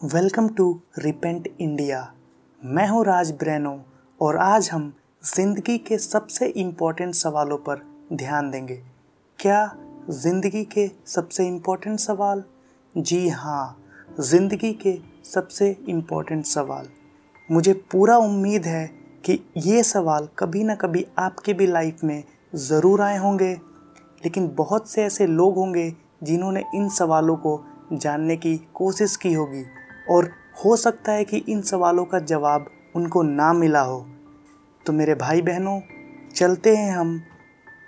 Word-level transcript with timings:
Welcome 0.00 0.48
to 0.48 0.64
repent 0.98 1.46
India. 1.60 2.00
मैं 2.62 2.86
हूँ 2.88 3.04
राज 3.04 3.30
ब्रेनो 3.32 3.74
और 4.20 4.36
आज 4.36 4.68
हम 4.70 4.92
ज़िंदगी 5.24 5.76
के 5.78 5.96
सबसे 5.98 6.46
इम्पोर्टेंट 6.56 7.14
सवालों 7.14 7.56
पर 7.58 7.80
ध्यान 8.12 8.50
देंगे। 8.50 8.76
क्या 9.38 9.64
ज़िंदगी 10.10 10.62
के 10.66 10.86
सबसे 11.06 11.46
इम्पोर्टेंट 11.46 11.98
सवाल? 12.00 12.42
जी 12.94 13.28
हाँ 13.28 13.76
ज़िंदगी 14.20 14.72
के 14.82 14.96
सबसे 15.24 15.70
इम्पोर्टेंट 15.88 16.44
सवाल। 16.44 16.88
मुझे 17.48 17.72
पूरा 17.92 18.16
उम्मीद 18.18 18.66
है 18.66 18.86
कि 19.24 19.38
ये 19.58 19.82
सवाल 19.82 20.28
कभी 20.38 20.62
ना 20.64 20.74
कभी 20.74 21.04
आपके 21.18 21.52
भी 21.52 21.66
लाइफ 21.66 22.04
में 22.04 22.22
ज़रूर 22.56 23.02
आए 23.02 23.16
होंगे, 23.16 23.52
लेकिन 24.24 24.48
बहुत 24.54 24.88
से 24.90 25.02
ऐसे 25.04 25.26
लोग 25.26 25.56
होंगे 25.56 25.92
जिन्होंने 26.22 26.62
इन 26.74 26.88
सवालों 26.90 27.36
को 27.36 27.60
जानने 27.92 28.36
की 28.36 28.56
कोशिश 28.74 29.16
की 29.16 29.32
होगी। 29.32 29.64
और 30.10 30.32
हो 30.64 30.76
सकता 30.76 31.12
है 31.12 31.24
कि 31.24 31.36
इन 31.36 31.62
सवालों 31.62 32.04
का 32.04 32.18
जवाब 32.18 32.70
उनको 32.96 33.22
ना 33.22 33.52
मिला 33.52 33.80
हो। 33.80 34.06
तो 34.86 34.92
मेरे 34.92 35.14
भाई 35.14 35.42
बहनों 35.42 35.80
चलते 36.34 36.76
हैं 36.76 36.92
हम 36.92 37.18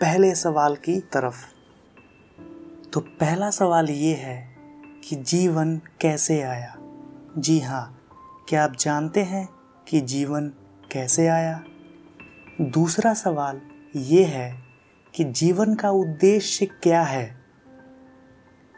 पहले 0.00 0.34
सवाल 0.34 0.76
की 0.76 1.00
तरफ़। 1.00 1.36
तो 2.92 3.00
पहला 3.00 3.50
सवाल 3.50 3.90
ये 3.90 4.14
है 4.14 4.56
कि 5.08 5.16
जीवन 5.16 5.80
कैसे 6.00 6.42
आया? 6.42 6.76
जी 7.38 7.60
हाँ 7.60 7.96
क्या 8.48 8.64
आप 8.64 8.72
जानते 8.76 9.22
हैं 9.22 9.48
कि 9.88 10.00
जीवन 10.00 10.48
कैसे 10.92 11.26
आया? 11.26 11.64
दूसरा 12.60 13.14
सवाल 13.14 13.60
ये 13.96 14.24
है 14.24 14.62
कि 15.14 15.24
जीवन 15.24 15.74
का 15.74 15.90
उद्देश्य 15.90 16.66
क्या 16.66 17.02
है? 17.02 17.40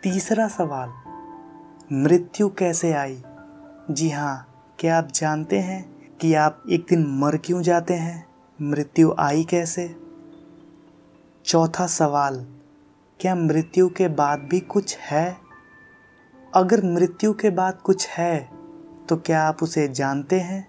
तीसरा 0.02 0.48
सवाल, 0.48 0.92
मृत्यु 1.92 2.48
कैसे 2.48 2.92
आई? 2.92 3.22
जी 3.90 4.10
हाँ 4.10 4.64
क्या 4.78 4.98
आप 4.98 5.08
जानते 5.14 5.58
हैं 5.58 5.82
कि 6.16 6.34
आप 6.34 6.62
एक 6.70 6.86
दिन 6.88 7.06
मर 7.18 7.36
क्यों 7.36 7.62
जाते 7.62 7.94
हैं? 7.94 8.26
मृत्यु 8.62 9.14
आई 9.18 9.44
कैसे? 9.44 9.96
चौथा 11.44 11.86
सवाल, 11.86 12.46
क्या 13.20 13.34
मृत्यु 13.34 13.88
के 13.88 14.08
बाद 14.08 14.38
भी 14.40 14.60
कुछ 14.60 14.96
है? 14.98 15.36
अगर 16.54 16.84
मृत्यु 16.84 17.32
के 17.32 17.50
बाद 17.50 17.80
कुछ 17.80 18.08
है 18.08 18.50
तो 19.08 19.16
क्या 19.16 19.42
आप 19.42 19.62
उसे 19.62 19.88
जानते 19.88 20.40
हैं? 20.40 20.68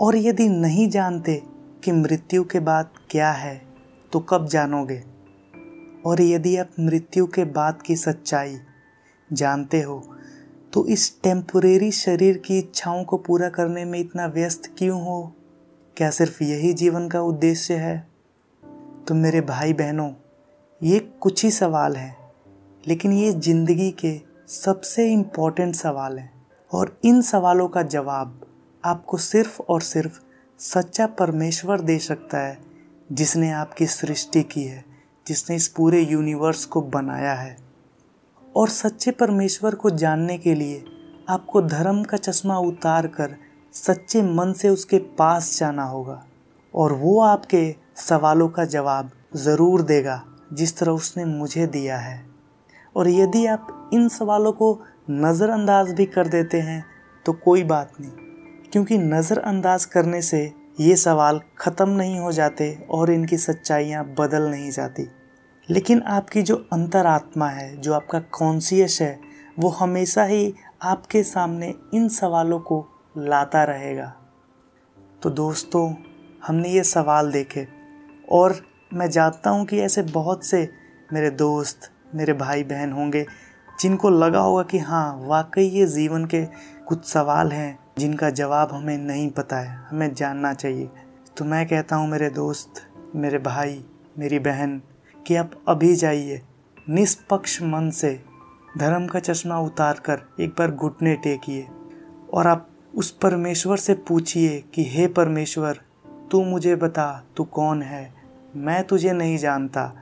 और 0.00 0.16
यदि 0.16 0.48
नहीं 0.48 0.88
जानते 0.88 1.42
कि 1.84 1.92
मृत्यु 1.92 2.44
के 2.44 2.60
बाद 2.60 2.90
क्या 3.10 3.32
है 3.32 3.62
तो 4.12 4.20
कब 4.20 4.46
जानोगे? 4.46 5.04
और 6.06 6.20
यदि 6.20 6.56
आप 6.56 6.68
मृत्यु 6.80 7.26
के 7.26 7.44
बाद 7.44 7.82
की 7.82 7.96
सच्चाई 7.96 8.58
जानते 9.32 9.82
हो 9.82 10.16
तो 10.72 10.86
इस 10.86 11.22
टेम्पोरेरी 11.22 11.90
शरीर 11.90 12.38
की 12.38 12.58
इच्छाओं 12.58 13.04
को 13.04 13.16
पूरा 13.16 13.48
करने 13.48 13.84
में 13.84 13.98
इतना 13.98 14.26
व्यस्त 14.26 14.74
क्यों 14.78 15.02
हो? 15.02 15.32
क्या 15.96 16.10
सिर्फ़ 16.10 16.44
यही 16.44 16.72
जीवन 16.72 17.08
का 17.08 17.20
उद्देश्य 17.20 17.74
है? 17.74 18.08
तो 19.08 19.14
मेरे 19.14 19.40
भाई 19.40 19.72
बहनों 19.72 20.12
ये 20.82 20.98
कुछ 21.20 21.44
ही 21.44 21.50
सवाल 21.50 21.96
हैं, 21.96 22.16
लेकिन 22.88 23.12
ये 23.12 23.32
ज़िंदगी 23.32 23.90
के 23.90 24.20
सबसे 24.48 25.12
इंपॉर्टेंट 25.12 25.74
सवाल 25.74 26.18
हैं। 26.18 26.46
और 26.72 27.00
इन 27.04 27.22
सवालों 27.22 27.68
का 27.68 27.82
जवाब 27.82 28.46
आपको 28.84 29.16
सिर्फ़ 29.16 29.62
और 29.62 29.82
सिर्फ़ 29.82 30.20
सच्चा 30.58 31.06
परमेश्वर 31.06 31.80
दे 31.80 31.98
सकता 31.98 32.38
है, 32.38 32.58
जिसने 33.12 33.50
आपकी 33.50 33.86
सृष्टि 33.86 34.42
की 34.42 34.64
है, 34.64 34.84
जिसने 35.26 35.56
इस 35.56 35.68
पूरे 35.68 36.00
यूनिवर्स 36.00 36.64
को 36.64 36.82
बनाया 36.82 37.34
है। 37.34 37.71
और 38.54 38.68
सच्चे 38.68 39.10
परमेश्वर 39.10 39.74
को 39.74 39.90
जानने 39.90 40.36
के 40.38 40.54
लिए 40.54 40.84
आपको 41.28 41.60
धर्म 41.62 42.02
का 42.02 42.16
चश्मा 42.16 42.58
उतार 42.60 43.06
कर 43.06 43.36
सच्चे 43.74 44.22
मन 44.22 44.52
से 44.52 44.68
उसके 44.68 44.98
पास 45.18 45.58
जाना 45.58 45.84
होगा 45.84 46.22
और 46.74 46.92
वो 46.92 47.20
आपके 47.20 47.74
सवालों 47.98 48.48
का 48.48 48.64
जवाब 48.64 49.10
ज़रूर 49.36 49.82
देगा 49.82 50.22
जिस 50.52 50.76
तरह 50.78 50.92
उसने 50.92 51.24
मुझे 51.24 51.66
दिया 51.66 51.96
है। 51.98 52.24
और 52.96 53.08
यदि 53.08 53.44
आप 53.46 53.90
इन 53.94 54.08
सवालों 54.10 54.52
को 54.52 54.78
नज़रअंदाज 55.10 55.92
भी 55.92 56.06
कर 56.06 56.28
देते 56.28 56.60
हैं 56.60 56.84
तो 57.26 57.32
कोई 57.34 57.62
बात 57.64 57.92
नहीं, 58.00 58.10
क्योंकि 58.72 58.98
नज़रअंदाज 58.98 59.84
करने 59.84 60.22
से 60.22 60.42
ये 60.80 60.96
सवाल 60.96 61.40
ख़त्म 61.58 61.88
नहीं 61.90 62.18
हो 62.18 62.32
जाते 62.32 62.72
और 62.90 63.10
इनकी 63.10 63.36
सच्चाइयाँ 63.38 64.04
बदल 64.18 64.50
नहीं 64.50 64.70
जाती। 64.70 65.08
लेकिन 65.68 66.02
आपकी 66.02 66.42
जो 66.42 66.56
अंतरात्मा 66.72 67.48
है, 67.48 67.76
जो 67.76 67.92
आपका 67.94 68.20
कॉन्सियस 68.20 68.98
है, 69.00 69.20
वो 69.58 69.68
हमेशा 69.68 70.24
ही 70.24 70.54
आपके 70.82 71.22
सामने 71.22 71.74
इन 71.94 72.08
सवालों 72.08 72.58
को 72.60 72.86
लाता 73.18 73.64
रहेगा। 73.64 74.12
तो 75.22 75.30
दोस्तों, 75.30 75.94
हमने 76.46 76.68
ये 76.68 76.82
सवाल 76.82 77.30
देखे 77.32 77.66
और 78.30 78.54
मैं 78.94 79.10
जानता 79.10 79.50
हूँ 79.50 79.64
कि 79.66 79.78
ऐसे 79.78 80.02
बहुत 80.02 80.44
से 80.44 80.68
मेरे 81.12 81.30
दोस्त, 81.30 81.90
मेरे 82.14 82.32
भाई 82.32 82.64
बहन 82.64 82.92
होंगे 82.92 83.26
जिनको 83.80 84.10
लगा 84.10 84.40
होगा 84.40 84.62
कि 84.62 84.78
हाँ 84.78 85.20
वाकई 85.22 85.62
ये 85.62 85.86
जीवन 85.86 86.24
के 86.24 86.44
कुछ 86.86 87.04
सवाल 87.04 87.52
हैं 87.52 87.78
जिनका 87.98 88.30
जवाब 88.30 88.72
हमें 88.72 88.98
नहीं 88.98 89.30
पता 89.30 89.56
है, 89.56 89.76
हमें 89.90 90.14
जानना 90.14 90.52
चाहिए। 90.54 90.90
तो 91.36 91.44
मैं 91.44 91.66
कहता 91.68 91.96
हूँ, 91.96 92.08
मेरे 92.08 92.30
दोस्त, 92.30 92.82
मेरे 93.16 93.38
भाई, 93.38 93.84
मेरी 94.18 94.38
बहन 94.38 94.80
कि 95.26 95.36
आप 95.36 95.50
अभी 95.68 95.96
जाइए। 95.96 96.42
निष्पक्ष 96.88 97.62
मन 97.62 97.90
से 97.90 98.24
धर्म 98.78 99.06
का 99.06 99.18
चश्मा 99.18 99.60
उतार 99.60 99.94
कर 99.94 100.20
एक 100.40 100.50
बार 100.50 100.70
घुटने 100.70 101.14
टेकिए 101.14 101.68
और 102.34 102.46
आप 102.46 102.68
उस 102.94 103.10
परमेश्वर 103.10 103.76
से 103.76 103.94
पूछिए 103.94 104.64
कि, 104.74 104.84
हे 104.84 105.06
परमेश्वर, 105.06 105.80
तू 106.30 106.44
मुझे 106.44 106.76
बता, 106.76 107.24
तू 107.36 107.44
कौन 107.44 107.82
है? 107.82 108.14
मैं 108.56 108.84
तुझे 108.84 109.12
नहीं 109.12 109.38
जानता। 109.38 109.92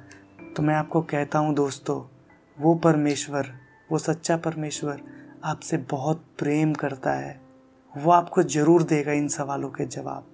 तो 0.57 0.63
मैं 0.63 0.75
आपको 0.75 1.01
कहता 1.01 1.39
हूँ 1.39 1.55
दोस्तों, 1.55 2.17
वो 2.61 2.75
परमेश्वर, 2.75 3.47
वो 3.93 3.99
सच्चा 3.99 4.37
परमेश्वर 4.37 5.01
आपसे 5.45 5.77
बहुत 5.77 6.25
प्रेम 6.39 6.73
करता 6.73 7.13
है। 7.13 7.41
वो 7.97 8.11
आपको 8.11 8.43
ज़रूर 8.43 8.83
देगा 8.83 9.13
इन 9.13 9.29
सवालों 9.29 9.69
के 9.69 9.85
जवाब। 9.85 10.27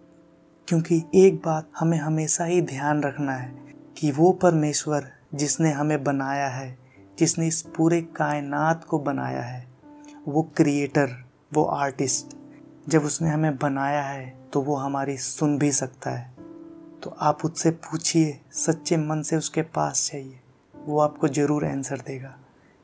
क्योंकि 0.68 1.02
एक 1.14 1.36
बात 1.36 1.70
हमें 1.78 1.98
हमेशा 1.98 2.44
ही 2.44 2.62
ध्यान 2.62 3.02
रखना 3.02 3.32
है 3.32 3.65
कि 3.96 4.10
वो 4.10 4.32
परमेश्वर 4.32 5.06
जिसने 5.34 5.70
हमें 5.70 6.02
बनाया 6.04 6.48
है, 6.48 6.76
जिसने 7.18 7.46
इस 7.46 7.60
पूरे 7.76 8.00
कायनात 8.16 8.84
को 8.84 8.98
बनाया 8.98 9.42
है, 9.42 9.66
वो 10.28 10.42
क्रिएटर 10.56 11.16
वो 11.54 11.64
आर्टिस्ट 11.64 12.36
जब 12.88 13.04
उसने 13.04 13.30
हमें 13.30 13.56
बनाया 13.56 14.02
है 14.02 14.26
तो 14.52 14.60
वो 14.60 14.76
हमारी 14.76 15.16
सुन 15.16 15.58
भी 15.58 15.70
सकता 15.72 16.10
है। 16.10 16.34
तो 17.02 17.16
आप 17.20 17.44
उससे 17.44 17.70
पूछिए, 17.70 18.40
सच्चे 18.52 18.96
मन 18.96 19.22
से 19.22 19.36
उसके 19.36 19.62
पास 19.62 20.08
चाहिए 20.10 20.40
वो 20.74 20.98
आपको 21.00 21.28
ज़रूर 21.28 21.64
आंसर 21.64 22.00
देगा, 22.00 22.34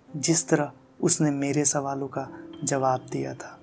जिस 0.08 0.48
तरह 0.48 0.72
उसने 1.00 1.30
मेरे 1.30 1.64
सवालों 1.64 2.08
का 2.08 2.28
जवाब 2.64 3.06
दिया 3.12 3.34
था। 3.34 3.58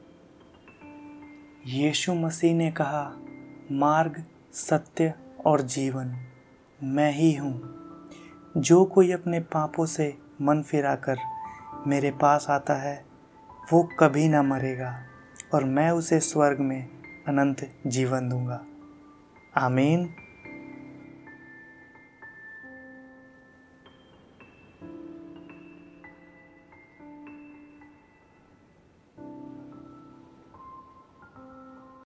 यीशु 1.67 2.13
मसीह 2.13 2.53
ने 2.53 2.71
कहा, 2.71 3.03
मार्ग, 3.71 4.23
सत्य 4.53 5.13
और 5.45 5.61
जीवन। 5.61 6.15
मैं 6.84 7.12
ही 7.12 7.35
हूँ। 7.35 7.79
जो 8.57 8.85
कोई 8.85 9.12
अपने 9.12 9.40
पापों 9.40 9.85
से 9.85 10.17
मन 10.41 10.62
फिराकर 10.62 11.17
मेरे 11.88 12.12
पास 12.12 12.47
आता 12.50 12.73
है, 12.73 13.06
वो 13.73 13.90
कभी 14.00 14.28
ना 14.28 14.44
मरेगा 14.44 15.03
और 15.53 15.63
मैं 15.63 15.91
उसे 15.91 16.19
स्वर्ग 16.19 16.59
में 16.59 16.89
अनंत 17.28 17.73
जीवन 17.88 18.29
दूँगा। 18.29 18.66
आमीन। 19.57 20.09